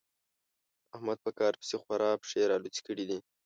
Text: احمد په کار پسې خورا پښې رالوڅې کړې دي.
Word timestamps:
احمد 0.95 1.17
په 1.25 1.31
کار 1.39 1.53
پسې 1.59 1.75
خورا 1.81 2.09
پښې 2.21 2.49
رالوڅې 2.51 2.81
کړې 2.87 3.05
دي. 3.09 3.19